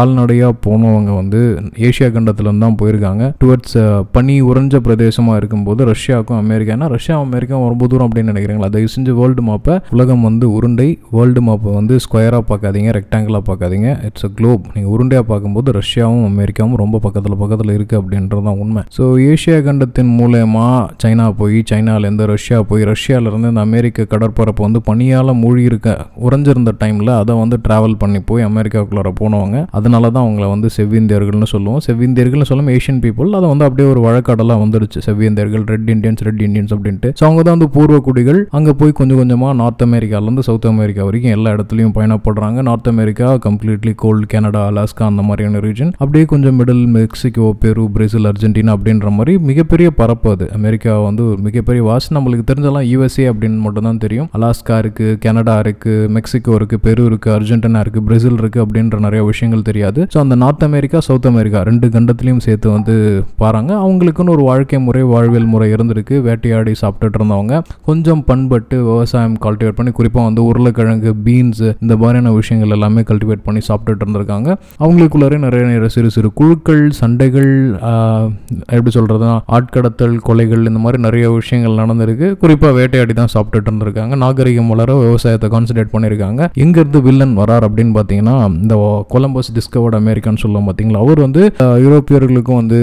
[0.00, 1.38] கால்நடையாக போனவங்க வந்து
[1.86, 3.24] ஏஷியா கண்டத்துலேருந்து தான் போயிருக்காங்க.
[3.42, 3.78] டுவர்ட்ஸ்
[4.14, 8.68] பனி உறைஞ்ச பிரதேசமாக இருக்கும்போது ரஷ்யாவுக்கும் அமெரிக்கானா ரஷ்யா அமெரிக்கா ரொம்ப தூரம் அப்படின்னு நினைக்கிறீங்களா?
[8.74, 13.88] தயவு செஞ்சு வேர்ல்டு மாப்பை உலகம் வந்து உருண்டை வேர்ல்டு மாப்பை வந்து ஸ்கொயராக பார்க்காதீங்க ரெக்டாங்கிளாக பார்க்காதீங்க.
[14.08, 18.84] இட்ஸ் அ குளோப் நீங்கள் உருண்டையாக பார்க்கும்போது ரஷ்யாவும் அமெரிக்காவும் ரொம்ப பக்கத்தில் பக்கத்தில் இருக்குது அப்படின்றது தான் உண்மை.
[18.98, 19.02] ஸோ
[19.32, 20.66] ஏஷியா கண்டத்தின் மூலயமா
[21.04, 27.14] சைனா போய் சைனாலேருந்து ரஷ்யா போய் ரஷ்யாவிலேருந்து இந்த அமெரிக்க கடற்பரப்பு வந்து பனியால் மூழ்கி இருக்க உறைஞ்சிருந்த டைமில்
[27.20, 29.58] அதை வந்து ட்ராவல் பண்ணி போய் அமெரிக்காவுக்குள்ளார போனவங்க.
[29.78, 31.80] அதனால தான் அவங்கள வந்து செவ்விந்தியர்கள்னு சொல்லுவோம்.
[31.86, 36.72] செவ்விந்தியர்கள்னு சொல்லும் ஏஷியன் பீப்புள் அதை வந்து அப்படியே ஒரு வழக்காடலாக வந்துடுச்சு செவ்விந்தியர்கள் ரெட் இண்டியன்ஸ் ரெட் இண்டியன்ஸ்
[36.76, 37.08] அப்படின்ட்டு.
[37.18, 38.40] ஸோ அவங்க தான் வந்து பூர்வ குடிகள்.
[38.58, 42.58] அங்கே போய் கொஞ்சம் கொஞ்சமாக நார்த் அமெரிக்காலேருந்து சவுத் அமெரிக்கா வரைக்கும் எல்லா இடத்துலையும் பயணப்படுறாங்க.
[42.68, 48.30] North America completely cold Canada Alaska அந்த மாதிரியான ரீஜன் அப்படியே கொஞ்சம் middle Mexico Peru Brazil
[48.32, 50.48] Argentina அப்படின்ற மாதிரி மிகப்பெரிய பரப்பு அது.
[50.58, 52.08] அமெரிக்கா வந்து ஒரு மிகப்பெரிய வாசி.
[52.16, 54.28] நம்மளுக்கு தெரிஞ்செல்லாம் யூஎஸ்ஏ அப்படின்னு மட்டும் தான் தெரியும்.
[54.36, 59.64] அலாஸ்கா இருக்கு கனடா இருக்கு மெக்சிகோ இருக்கு பெரு இருக்கு அர்ஜென்டினா இருக்கு பிரேசில் இருக்கு அப்படின்ற நிறைய விஷயங்கள்
[59.68, 59.79] தெரியும்.
[59.80, 60.00] முடியாது.
[60.12, 62.94] ஸோ அந்த நார்த் அமெரிக்கா சவுத் அமெரிக்கா ரெண்டு கண்டத்துலையும் சேர்த்து வந்து
[63.42, 66.14] பாருங்க அவங்களுக்குன்னு ஒரு வாழ்க்கை முறை வாழ்வியல் முறை இருந்திருக்கு.
[66.26, 67.54] வேட்டையாடி சாப்பிட்டுட்டு இருந்தவங்க.
[67.88, 73.60] கொஞ்சம் பண்பட்டு விவசாயம் கல்டிவேட் பண்ணி குறிப்பாக வந்து உருளைக்கிழங்கு பீன்ஸ் இந்த மாதிரியான விஷயங்கள் எல்லாமே கல்டிவேட் பண்ணி
[73.68, 74.48] சாப்பிட்டுட்டு இருந்திருக்காங்க.
[74.84, 77.50] அவங்களுக்குள்ளாரே நிறைய நிறைய சிறு சிறு குழுக்கள் சண்டைகள்
[78.74, 82.28] எப்படி சொல்கிறதுனா ஆட்கடத்தல் கொலைகள் இந்த மாதிரி நிறைய விஷயங்கள் நடந்திருக்கு.
[82.42, 84.14] குறிப்பாக வேட்டையாடி தான் சாப்பிட்டுட்டு இருந்திருக்காங்க.
[84.24, 86.40] நாகரிகம் வளர விவசாயத்தை கான்சன்ட்ரேட் பண்ணியிருக்காங்க.
[86.64, 88.76] எங்கேருந்து வில்லன் வரார் அப்படின்னு பார்த்தீங்கன்னா இந்த
[89.14, 91.00] கொலம்பஸ் டிஸ்கவர்ட் அமெரிக்கான்னு சொல்லுவோம் பார்த்தீங்களா?
[91.04, 91.42] அவர் வந்து
[91.82, 92.78] யூரோப்பியர்களுக்கும் வந்து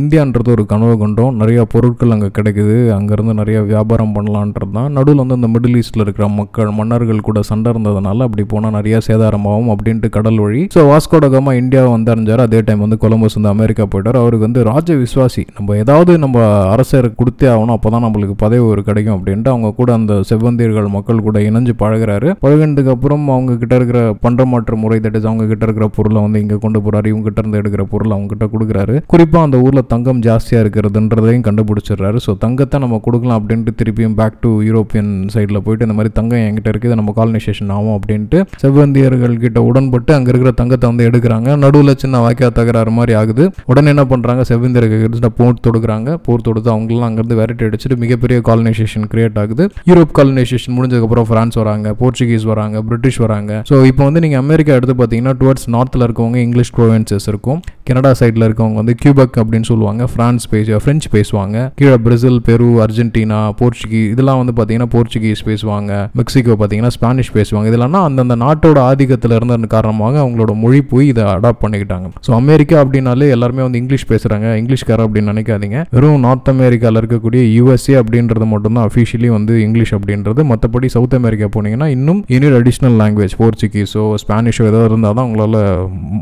[0.00, 1.36] இந்தியான்றது ஒரு கனவு கொண்டோம்.
[1.40, 2.74] நிறைய பொருட்கள் அங்கே கிடைக்குது.
[2.96, 4.90] அங்கேருந்து நிறைய வியாபாரம் பண்ணலான்றது தான்.
[4.96, 9.70] நடுவில் வந்து அந்த மிடில் ஈஸ்டில் இருக்கிற மக்கள் மன்னர்கள் கூட சண்டை இருந்ததுனால அப்படி போனால் நிறைய சேதாரமாகும்
[9.74, 10.60] அப்படின்ட்டு கடல் வழி.
[10.74, 14.20] ஸோ வாஸ்கோடகமா இந்தியா வந்து அறிஞ்சார் அதே டைம் வந்து கொலம்பஸ் வந்து அமெரிக்கா போயிட்டார்.
[14.22, 17.74] அவருக்கு வந்து ராஜ விஸ்வாசி நம்ம ஏதாவது நம்ம அரசர் கொடுத்தே ஆகணும்.
[17.78, 22.28] அப்போ தான் நம்மளுக்கு பதவி ஒரு கிடைக்கும் அப்படின்ட்டு அவங்க கூட அந்த செவ்வந்தியர்கள் மக்கள் கூட இணைஞ்சு பழகுறாரு.
[22.44, 26.80] பழகினதுக்கு அப்புறம் அவங்க கிட்ட இருக்கிற பண்டமாற்று முறை தட்டு அவங்க கிட்ட இருக்கிற பொருளை வந்து இங்கே கொண்டு
[26.86, 27.06] போறாரு.
[27.12, 28.96] இவங்ககிட்ட இருந்து எடுக்கிற பொருளை அவங்க கிட்ட கொடுக்குறாரு.
[29.14, 32.18] குறிப்பாக அந்த ஊரில் தங்கம் ஜாஸ்தியாக இருக்கிறதுன்றதையும் கண்டுபிடிச்சிடுறாரு.
[32.26, 36.70] ஸோ தங்கத்தை நம்ம கொடுக்கலாம் அப்படின்ட்டு திருப்பியும் பேக் டு யூரோப்பியன் சைடில் போயிட்டு இந்த மாதிரி தங்கம் என்கிட்ட
[36.74, 41.48] இருக்குது நம்ம காலனைசேஷன் ஆகும் அப்படின்ட்டு செவ்வந்தியர்கள் கிட்ட உடன்பட்டு அங்கே இருக்கிற தங்கத்தை வந்து எடுக்கிறாங்க.
[41.64, 43.44] நடுவில் சின்ன வாய்க்கா தகராறு மாதிரி ஆகுது.
[43.72, 46.10] உடனே என்ன பண்ணுறாங்க செவ்வந்தியர்கள் கிட்ட போர் தொடுக்கிறாங்க.
[46.26, 49.66] போர் தொடுத்து அவங்களெலாம் அங்கேருந்து விரட்டி அடிச்சுட்டு மிகப்பெரிய காலனைசேஷன் கிரியேட் ஆகுது.
[49.90, 53.52] யூரோப் காலனைசேஷன் முடிஞ்சதுக்கப்புறம் ஃப்ரான்ஸ் வராங்க போர்ச்சுகீஸ் வராங்க பிரிட்டிஷ் வராங்க.
[53.70, 57.60] ஸோ இப்போ வந்து நீங்கள் அமெரிக்கா எடுத்து பார்த்தீங்கன்னா டுவர்ட்ஸ் நார்த்தில் இருக்கவங்க இங்கிலீஷ் ப்ரொவின்சஸ் இருக்கும்.
[57.88, 61.56] கனடா சைடில் இருக்கவங்க வந்து கியூபக் அப்படின்னு சொல்லுவாங்க ஃப்ரான்ஸ் பேச ஃப்ரெஞ்சு பேசுவாங்க.
[61.80, 65.92] கீழே பிரேசில் பெரு அர்ஜென்டினா போர்ச்சுகீஸ் இதெல்லாம் வந்து பார்த்தீங்கன்னா போர்ச்சுகீஸ் பேசுவாங்க.
[66.20, 67.66] மெக்சிகோ பார்த்தீங்கன்னா ஸ்பானிஷ் பேசுவாங்க.
[67.72, 72.08] இதெல்லாம் அந்தந்த நாட்டோட ஆதிக்கத்தில் இருந்த காரணமாக அவங்களோட மொழி போய் இதை அடாப்ட் பண்ணிக்கிட்டாங்க.
[72.26, 75.78] ஸோ அமெரிக்கா அப்படின்னாலே எல்லாருமே வந்து இங்கிலீஷ் பேசுகிறாங்க இங்கிலீஷ்கார அப்படின்னு நினைக்காதீங்க.
[75.96, 80.40] வெறும் நார்த் அமெரிக்காவில் இருக்கக்கூடிய யூஎஸ்ஏ அப்படின்றது மட்டும்தான் அஃபிஷியலி வந்து இங்கிலீஷ் அப்படின்றது.
[80.52, 85.58] மற்றபடி சவுத் அமெரிக்கா போனீங்கன்னா இன்னும் இனிட் அடிஷ்னல் லாங்குவேஜ் போர்ச்சுகீஸோ ஸ்பானிஷோ ஏதோ இருந்தால் தான் உங்களால்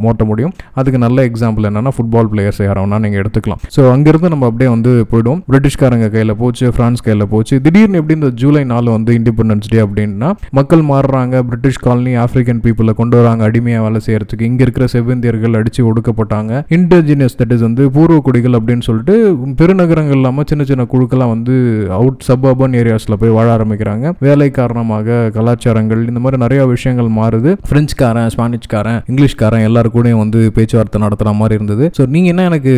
[0.04, 0.52] மோட்ட முடியும்.
[0.80, 3.60] அதுக்கு நல்ல எக்ஸாம்பிள் என்னன்னா ஃபுட்பால் பிளேயர்ஸ் யாரவனா நீங்கள் எடுத்துக்கலாம்.
[3.76, 5.40] ஸோ அங்கேருந்து நம்ம அப்படியே வந்து போயிடுவோம்.
[5.50, 7.54] பிரிட்டிஷ்காரங்க கையில் போச்சு ஃப்ரான்ஸ் கையில் போச்சு.
[7.66, 12.94] திடீர்னு எப்படி இந்த ஜூலை நாலு வந்து இண்டிபெண்டன்ஸ் டே அப்படின்னா மக்கள் மாறுறாங்க பிரிட்டிஷ் காலனி ஆப்பிரிக்கன் பீப்புளை
[13.00, 14.48] கொண்டு வராங்க அடிமையாக வேலை செய்யறதுக்கு.
[14.50, 16.62] இங்கே இருக்கிற செவ்விந்தியர்கள் அடித்து ஒடுக்கப்பட்டாங்க.
[16.78, 19.14] இன்டர்ஜினியஸ் தட் இஸ் வந்து பூர்வ குடிகள் அப்படின்னு சொல்லிட்டு
[19.60, 21.54] பெருநகரங்கள் இல்லாமல் சின்ன சின்ன குழுக்கெல்லாம் வந்து
[21.98, 24.12] அவுட் சபர்பன் ஏரியாஸில் போய் வாழ ஆரம்பிக்கிறாங்க.
[24.26, 27.50] வேலை காரணமாக கலாச்சாரங்கள் இந்த மாதிரி நிறைய விஷயங்கள் மாறுது.
[27.70, 31.85] பிரெஞ்சுக்காரன் ஸ்பானிஷ்காரன் இங்கிலீஷ்காரன் எல்லாரு கூடயும் வந்து பேச்சுவார்த்தை நடத்துகிற மாதிரி இருந்தது.
[31.98, 32.74] ஸோ நீங்கள் என்ன எனக்கு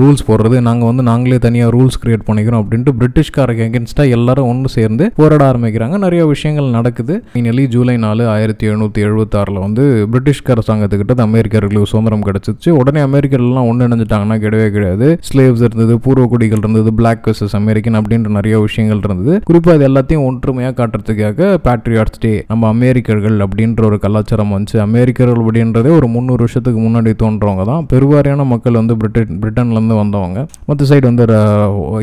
[0.00, 0.56] ரூல்ஸ் போடுறது?
[0.68, 5.96] நாங்கள் வந்து நாங்களே தனியாக ரூல்ஸ் கிரியேட் பண்ணிக்கிறோம் அப்படின்ட்டு பிரிட்டிஷ்காரங்க எகென்ஸ்டாக எல்லாரும் ஒன்று சேர்ந்து போராட ஆரம்பிக்கிறாங்க.
[6.06, 7.16] நிறைய விஷயங்கள் நடக்குது.
[7.32, 12.68] ஃபைனலி ஜூலை நாலு ஆயிரத்தி எழுநூற்றி எழுபத்தாறில் வந்து பிரிட்டிஷ் அரசாங்கத்துக்கிட்ட அமெரிக்கர்களுக்கு சுதந்திரம் கிடச்சிச்சு.
[12.80, 15.06] உடனே அமெரிக்கர்கள்லாம் ஒன்று இணைஞ்சிட்டாங்கன்னா கிடையவே கிடையாது.
[15.28, 19.34] ஸ்லேவ்ஸ் இருந்தது பூர்வக்குடிகள் இருந்தது பிளாக் வெர்சஸ் அமெரிக்கன் அப்படின்ற நிறைய விஷயங்கள் இருந்தது.
[19.48, 24.78] குறிப்பாக இது எல்லாத்தையும் ஒற்றுமையாக காட்டுறதுக்காக பேட்ரியாட்ஸ் டே நம்ம அமெரிக்கர்கள் அப்படின்ற ஒரு கலாச்சாரம் வந்துச்சு.
[24.86, 27.82] அமெரிக்கர்கள் அப்படின்றதே ஒரு முந்நூறு வருஷத்துக்கு முன்னாடி தோன்றவங்க தான்.
[27.92, 30.38] பெருவாரியான மக்கள் வந்து பிரிட்டன் பிரிட்டன்லேருந்து வந்தவங்க.
[30.68, 31.24] மற்ற சைடு வந்து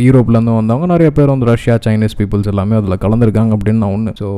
[0.07, 0.87] யூரோப்லேருந்து வந்தவங்க.
[0.93, 4.29] நிறைய பேர் வந்து ரஷ்யா சைனீஸ் பீப்புள்ஸ் எல்லாமே அதில் கலந்துருக்காங்க அப்படின்னு நான் ஒன்று ஸோ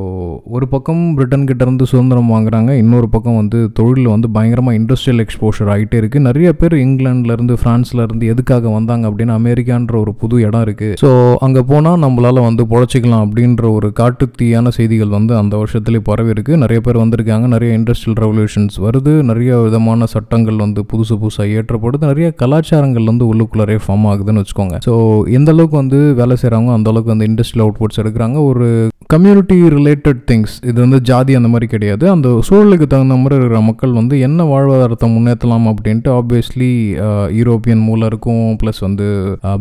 [0.56, 2.72] ஒரு பக்கம் பிரிட்டன் கிட்ட இருந்து சுதந்திரம் வாங்குறாங்க.
[2.84, 8.70] இன்னொரு பக்கம் வந்து தொழிலில் வந்து பயங்கரமாக இண்டஸ்ட்ரியல் எக்ஸ்போஷர் ஆகிட்டே இருக்குது நிறைய பேர் இங்கிலாந்துலேருந்து ஃப்ரான்ஸ்லேருந்து எதுக்காக
[8.78, 11.10] வந்தாங்க அப்படின்னு அமெரிக்கான்ற ஒரு புது இடம் இருக்குது ஸோ
[11.48, 16.80] அங்கே போனால் நம்மளால் வந்து பொழைச்சிக்கலாம் அப்படின்ற ஒரு காட்டுத்தீயான செய்திகள் வந்து அந்த வருஷத்துலேயே பரவி இருக்குது நிறைய
[16.86, 17.46] பேர் வந்திருக்காங்க.
[17.56, 19.14] நிறைய இண்டஸ்ட்ரியல் ரெவல்யூஷன்ஸ் வருது.
[19.30, 24.78] நிறைய விதமான சட்டங்கள் வந்து புதுசு புதுசாக ஏற்றப்படுது நிறைய கலாச்சாரங்கள் வந்து உள்ளுக்குள்ளரே ஃபார்ம் ஆகுதுன்னு வச்சுக்கோங்க.
[24.88, 24.94] ஸோ
[25.38, 28.38] எந்த அளவுக்கு வந்து வேலை செய்கிறாங்க அந்த அளவுக்கு வந்து இண்டஸ்ட்ரியல் அவுட்புட்ஸ் எடுக்கிறாங்க.
[28.50, 28.68] ஒரு
[29.14, 32.06] கம்யூனிட்டி ரிலேட்டட் திங்ஸ் இது வந்து ஜாதி அந்த மாதிரி கிடையாது.
[32.16, 36.72] அந்த சூழலுக்கு தகுந்த மாதிரி இருக்கிற மக்கள் வந்து என்ன வாழ்வாதாரத்தை முன்னேற்றலாம் அப்படின்ட்டு ஆப்வியஸ்லி
[37.40, 39.08] யூரோப்பியன் மூலம் இருக்கும் ப்ளஸ் வந்து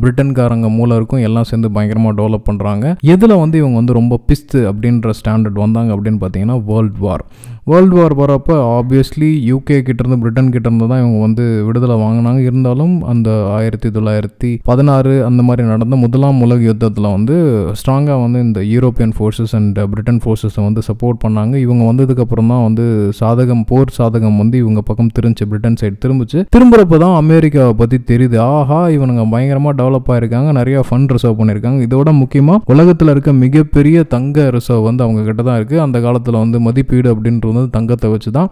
[0.03, 5.13] பிரிட்டன்காரங்க மூலம் இருக்கும் எல்லாம் சேர்ந்து பயங்கரமாக டெவலப் பண்ணுறாங்க எதில் வந்து இவங்க வந்து ரொம்ப பிஸ்து அப்படின்ற
[5.21, 7.25] ஸ்டாண்டர்ட் வந்தாங்க அப்படின்னு பார்த்தீங்கன்னா வேர்ல்ட் வார்
[7.71, 12.41] வேர்ல்டு வார் வரப்போ ஆப்வியஸ்லி யூகே கிட்டேருந்து பிரிட்டன் கிட்டேருந்து தான் இவங்க வந்து விடுதலை வாங்கினாங்க.
[12.49, 17.37] இருந்தாலும் அந்த ஆயிரத்தி தொள்ளாயிரத்தி பதினாறு அந்த மாதிரி நடந்த முதலாம் உலக யுத்தத்தில் வந்து
[17.81, 21.55] ஸ்ட்ராங்காக வந்து இந்த யூரோப்பியன் ஃபோர்ஸஸ் அண்ட் பிரிட்டன் ஃபோர்ஸஸை வந்து சப்போர்ட் பண்ணாங்க.
[21.65, 22.85] இவங்க வந்ததுக்கப்புறம் தான் வந்து
[23.21, 26.45] சாதகம் போர் சாதகம் வந்து இவங்க பக்கம் திரும்பிச்சு பிரிட்டன் சைடு திரும்பிச்சு.
[26.57, 28.39] திரும்புறப்ப தான் அமெரிக்காவை பற்றி தெரியுது.
[28.59, 30.53] ஆஹா இவனுங்க பயங்கரமாக டெவலப் ஆயிருக்காங்க.
[30.61, 31.81] நிறைய ஃபண்ட் ரிசர்வ் பண்ணியிருக்காங்க.
[31.89, 36.61] இதோட முக்கியமாக உலகத்தில் இருக்க மிகப்பெரிய தங்க ரிசர்வ் வந்து அவங்க கிட்ட தான் இருக்குது அந்த காலத்தில் வந்து
[36.69, 38.49] மதிப்பீடு அப்படின்றது வந்து தங்கத்தை வச்சு தான்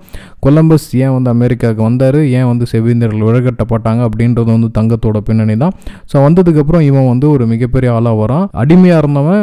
[0.47, 2.21] கொலம்பஸ் ஏன் வந்து அமெரிக்காவுக்கு வந்தார்?
[2.39, 4.01] ஏன் வந்து செவிந்தியர்கள் விழகட்டப்பட்டாங்க?
[4.09, 5.77] அப்படின்றது வந்து தங்கத்தோட பின்னணி தான்
[6.13, 8.47] ஸோ வந்ததுக்கப்புறம் இவன் வந்து ஒரு மிகப்பெரிய ஆளாக வரான்.
[8.65, 9.43] அடிமையாக இருந்தவன்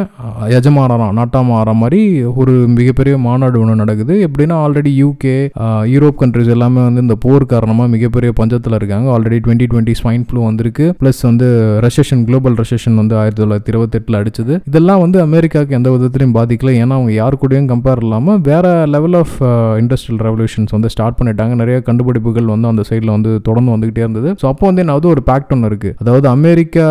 [0.58, 2.00] எஜமானாரான் எஜமானறான் நாட்டாம ஆற மாதிரி
[2.40, 4.14] ஒரு மிகப்பெரிய மாநாடு ஒன்று நடக்குது.
[4.26, 5.34] எப்படின்னா ஆல்ரெடி யூகே
[5.92, 9.06] யூரோப் கண்ட்ரிஸ் எல்லாமே வந்து இந்த போர் காரணமாக மிகப்பெரிய பஞ்சத்தில் இருக்காங்க.
[9.14, 10.86] Already twenty twenty swine flu வந்திருக்கு.
[11.00, 11.48] ப்ளஸ் வந்து
[11.86, 14.54] ரெசஷன் குளோபல் ரெசஷன் வந்து ஆயிரத்தி தொள்ளாயிரத்தி இருபத்தெட்டில் அடிச்சது.
[14.70, 16.72] இதெல்லாம் வந்து அமெரிக்காவுக்கு எந்த விதத்துலையும் பாதிக்கல.
[16.82, 19.36] ஏன்னா அவங்க யார் கூடயும் கம்பேர் இல்லாமல் வேற லெவல் ஆஃப்
[19.82, 21.54] இண்டஸ்ட்ரியல் ரெவல்யூஷன்ஸ் வந்து ஸ்டார்ட் பண்ணிட்டாங்க.
[21.62, 24.30] நிறைய கண்டுபிடிப்புகள் வந்து அந்த சைடில் வந்து தொடர்ந்து வந்துகிட்டே இருந்தது.
[24.42, 26.86] ஸோ அப்போ வந்து என்ன ஒரு பேக்ட் ஒன்று இருக்குது அதாவது அமெரிக்கா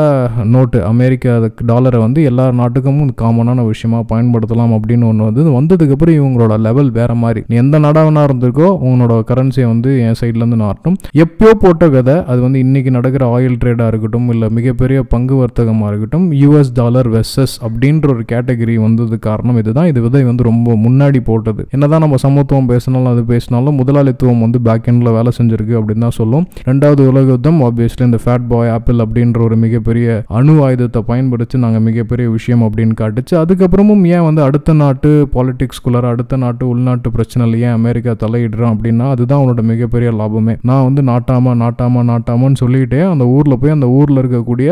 [0.54, 1.34] நோட்டு அமெரிக்கா
[1.72, 7.42] டாலரை வந்து எல்லா நாட்டுக்கும் காமனான விஷயமா பயன்படுத்தலாம் அப்படின்னு ஒன்று வந்து வந்ததுக்கப்புறம் இவங்களோட லெவல் வேற மாதிரி.
[7.50, 12.60] நீ எந்த நாடாவனா இருந்திருக்கோ உங்களோட கரன்சியை வந்து என் சைட்லேருந்து நாட்டும் எப்பயோ போட்ட விதை அது வந்து
[12.66, 18.26] இன்னைக்கு நடக்கிற ஆயில் ட்ரேடாக இருக்கட்டும் இல்லை மிகப்பெரிய பங்கு வர்த்தகமாக இருக்கட்டும் யூஎஸ் டாலர் வெஸ்எஸ் அப்படின்ற ஒரு
[18.34, 19.90] கேட்டகரி வந்தது காரணம் இதுதான்.
[19.92, 21.62] இது விதை வந்து ரொம்ப முன்னாடி போட்டது.
[21.76, 26.16] என்னதான் நம்ம சமூக சமத்துவம் பேசினாலும் அது பேசினாலும் முதலாளித்துவம் வந்து பேக் எண்டில் வேலை செஞ்சிருக்கு அப்படின்னு தான்
[26.20, 26.46] சொல்லும்.
[26.70, 30.08] ரெண்டாவது உலக யுத்தம் ஆப்வியஸ்லி இந்த ஃபேட் பாய் ஆப்பிள் அப்படின்ற ஒரு மிகப்பெரிய
[30.38, 33.34] அணு ஆயுதத்தை பயன்படுத்தி நாங்கள் மிகப்பெரிய விஷயம் அப்படின்னு காட்டுச்சு.
[33.42, 39.40] அதுக்கப்புறமும் ஏன் வந்து அடுத்த நாட்டு பாலிடிக்ஸ்குள்ளார அடுத்த நாட்டு உள்நாட்டு பிரச்சனையில் ஏன் அமெரிக்கா தலையிடுறோம் அப்படின்னா அதுதான்
[39.42, 40.56] அவனோட மிகப்பெரிய லாபமே.
[40.72, 44.70] நான் வந்து நாட்டாமா நாட்டாம நாட்டாமன்னு சொல்லிக்கிட்டே அந்த ஊரில் போய் அந்த ஊரில் இருக்கக்கூடிய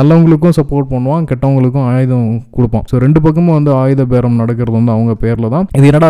[0.00, 2.28] நல்லவங்களுக்கும் சப்போர்ட் பண்ணுவான் கெட்டவங்களுக்கும் ஆயுதம்
[2.58, 2.86] கொடுப்பான்.
[2.92, 5.66] ஸோ ரெண்டு பக்கமும் வந்து ஆயுத பேரம் நடக்கிறது வந்து அவங்க பேரில் தான்.
[5.78, 6.08] இது என்னடா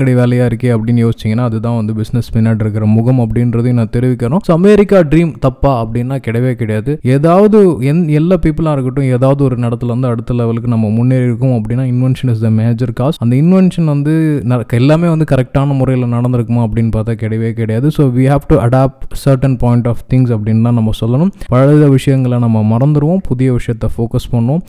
[0.00, 4.52] தில்லாலங்கடி வேலையாக இருக்கே அப்படின்னு யோசிச்சிங்கன்னா அதுதான் வந்து பிஸ்னஸ் பின்னாடி இருக்கிற முகம் அப்படின்றதையும் நான் தெரிவிக்கிறோம் ஸோ
[4.52, 6.92] அமெரிக்கா ட்ரீம் தப்பா அப்படின்னா கிடையவே கிடையாது.
[7.08, 11.84] ஏதாவது என் எல்லா பீப்புளாக இருக்கட்டும் ஏதாவது ஒரு இடத்துல வந்து அடுத்த லெவலுக்கு நம்ம முன்னேறி இருக்கோம் அப்படின்னா
[11.92, 16.92] invention is the major cause அந்த இன்வென்ஷன் வந்து ந- எல்லாமே வந்து கரெக்டான முறையில் நடந்திருக்குமா அப்படின்னு
[16.96, 17.88] பார்த்தா கிடையவே கிடையாது.
[17.88, 21.32] So we have to adapt certain point of things அப்படின்னு தான் நம்ம சொல்லணும்.
[21.46, 23.22] பழைய விஷயங்களை நம்ம மறந்துடுவோம்.
[23.22, 24.62] புதிய விஷயத்தை ஃபோக்கஸ் பண்ணுவோம்.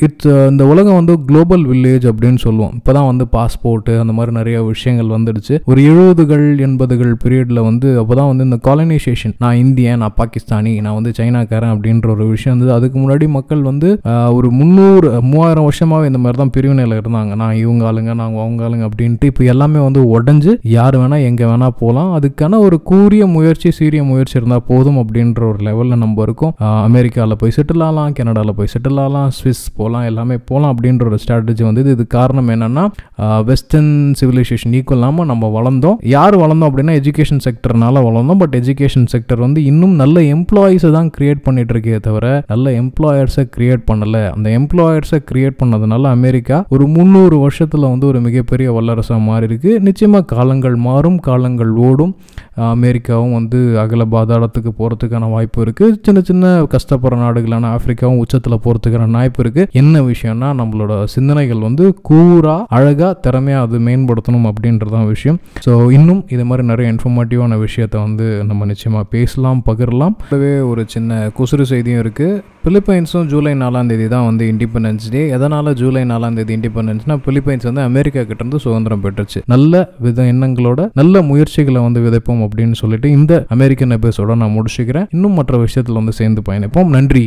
[0.00, 2.72] இட்ஸ் இந்த உலகம் வந்து குளோபல் வில்லேஜ் அப்படின்னு சொல்லுவோம்.
[2.74, 5.54] இப்போ தான் வந்து பாஸ்போர்ட்டு அந்த மாதிரி நிறைய விஷயங்கள் வந்துடுச்சு.
[5.70, 10.96] ஒரு எழுபதுகள் எண்பதுகள் பீரியடில் வந்து அப்போ தான் வந்து இந்த காலனைசேஷன் நான் இந்தியன் நான் பாகிஸ்தானி நான்
[10.98, 13.88] வந்து சைனாக்காரன் அப்படின்ற ஒரு விஷயம் வந்து அதுக்கு முன்னாடி மக்கள் வந்து
[14.36, 17.32] ஒரு முந்நூறு மூவாயிரம் வருஷமாகவே இந்த மாதிரி தான் பிரிவினையில் இருந்தாங்க.
[17.42, 21.68] நான் இவங்க ஆளுங்க நாங்கள் அவங்க ஆளுங்க அப்படின்ட்டு இப்போ எல்லாமே வந்து உடஞ்சு யார் வேணால் எங்கே வேணா
[21.82, 26.54] போகலாம் அதுக்கான ஒரு கூரிய முயற்சி சீரிய முயற்சி இருந்தால் போதும் அப்படின்ற ஒரு லெவலில் நம்ம இருக்கோம்.
[26.88, 31.64] அமெரிக்காவில் போய் செட்டில் ஆகலாம் கனடாவில் போய் செட்டில் ஆகலாம் ஸ்விஸ் போகலாம் எல்லாமே போகலாம் அப்படின்ற ஒரு ஸ்ட்ராட்டஜி
[31.68, 32.84] வந்து இது காரணம் என்னன்னா
[33.48, 35.96] வெஸ்டர்ன் சிவிலைசேஷன் ஈக்குவலாமல் நம்ம வளர்ந்தோம்.
[36.14, 38.40] யார் வளர்ந்தோம் அப்படின்னா எஜுகேஷன் செக்டர்னால வளர்ந்தோம்.
[38.42, 43.84] பட் எஜுகேஷன் செக்டர் வந்து இன்னும் நல்ல எம்ப்ளாயிஸை தான் கிரியேட் பண்ணிட்டு இருக்கே தவிர நல்ல எம்ப்ளாயர்ஸை கிரியேட்
[43.90, 44.22] பண்ணலை.
[44.34, 50.28] அந்த எம்ப்ளாயர்ஸை கிரியேட் பண்ணதுனால அமெரிக்கா ஒரு முந்நூறு வருஷத்தில் வந்து ஒரு மிகப்பெரிய வல்லரசாக மாறி இருக்கு நிச்சயமாக
[50.34, 52.14] காலங்கள் மாறும் காலங்கள் ஓடும்.
[52.74, 59.42] அமெரிக்காவும் வந்து அகல பாதாளத்துக்கு போகிறதுக்கான வாய்ப்பு இருக்குது சின்ன சின்ன கஷ்டப்படுற நாடுகளான ஆப்பிரிக்காவும் உச்சத்தில் போகிறதுக்கான வாய்ப்பு
[59.44, 64.31] இருக்குது என்ன விஷயம்னா நம்மளோட சிந்தனைகள் வந்து கூரா அழகாக திறமையாக அது மேம்படுத்தணும்.
[64.50, 65.38] அப்படின்றதான் விஷயம்.
[65.66, 70.16] ஸோ இன்னும் இது மாதிரி நிறைய இன்ஃபர்மேட்டிவான விஷயத்தை வந்து நம்ம நிச்சயமாக பேசலாம் பகிரலாம்.
[70.22, 75.70] கூடவே ஒரு சின்ன குசுறு செய்தியும் இருக்குது பிலிப்பைன்ஸும் ஜூலை நாலாம் தேதி தான் வந்து இண்டிபெண்டன்ஸ் டே எதனால்
[75.80, 79.40] ஜூலை நாலாம் தேதி இண்டிபெண்டன்ஸ்னா பிலிப்பைன்ஸ் வந்து அமெரிக்கா கிட்ட இருந்து சுதந்திரம் பெற்றுச்சு.
[79.54, 85.06] நல்ல வித எண்ணங்களோட நல்ல முயற்சிகளை வந்து விதைப்போம் அப்படின்னு சொல்லிட்டு இந்த அமெரிக்கன் எபிசோட நான் முடிச்சுக்கிறேன்.
[85.10, 86.90] இன்னும் மற்ற விஷயத்தில் வந்து சேர்ந்து பயணிப்போம்.
[86.96, 87.24] நன்றி.